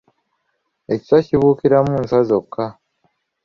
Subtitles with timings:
[0.93, 2.65] Ekiswa kibuukiramu nswa zokka.